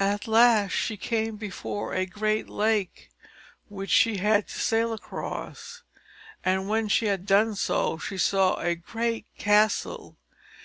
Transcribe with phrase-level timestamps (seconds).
[0.00, 3.08] At last she came before a great lake,
[3.68, 5.84] which she had to sail across,
[6.44, 10.16] and when she had done so she saw a great castle.